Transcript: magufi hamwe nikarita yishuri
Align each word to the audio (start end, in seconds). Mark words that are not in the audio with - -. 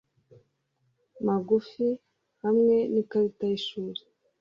magufi 1.25 1.87
hamwe 2.43 2.75
nikarita 2.91 3.43
yishuri 3.51 4.01